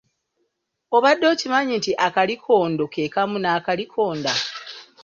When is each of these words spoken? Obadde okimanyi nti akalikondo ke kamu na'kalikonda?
Obadde 0.95 1.25
okimanyi 1.33 1.73
nti 1.79 1.91
akalikondo 2.05 2.83
ke 2.93 3.03
kamu 3.13 3.37
na'kalikonda? 3.39 4.33